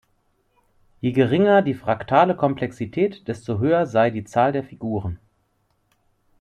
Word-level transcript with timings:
Je 1.01 1.11
geringer 1.11 1.61
die 1.61 1.75
fraktale 1.75 2.35
Komplexität, 2.35 3.27
desto 3.27 3.59
höher 3.59 3.85
sei 3.85 4.09
die 4.09 4.23
Zahl 4.23 4.51
der 4.51 4.63
Figuren. 4.63 5.19